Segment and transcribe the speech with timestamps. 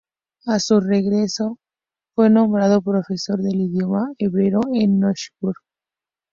[0.47, 1.59] A su regreso,
[2.15, 5.53] fue nombrado profesor de idioma hebreo en Oxford.